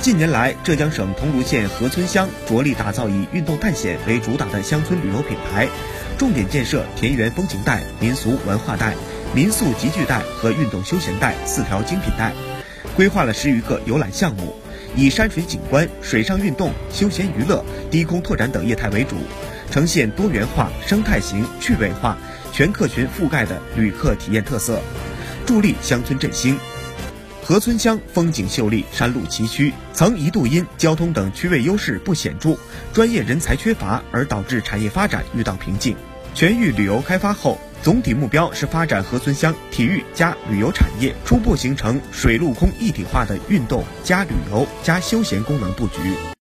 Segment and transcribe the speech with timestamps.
[0.00, 5.68] 近年来，浙江省桐庐县河村乡着力打造以运动探险为主打的乡村旅游品牌，
[6.16, 8.94] 重点建设田园风情带、民俗文化带、
[9.34, 12.32] 民宿集聚带和运动休闲带四条精品带，
[12.94, 14.54] 规划了十余个游览项目，
[14.94, 19.16] 以山水景观、水上运动、休闲娱乐、低空拓展等业态为主，
[19.68, 22.16] 呈现多元化、生态型、趣味化、
[22.52, 24.80] 全客群覆盖的旅客体验特色，
[25.44, 26.56] 助力乡村振兴。
[27.48, 32.54] 河村乡风景秀丽，山路崎岖，曾一度因交通等区位优势不显著、
[32.92, 35.96] 专业人才缺乏而导致产业发展遇到瓶颈。
[36.34, 45.94] 全域旅游开发后，总体目标是发展河村乡体育加旅游产业，初步形成水陆空一体化的运动加旅游加休闲功能布局。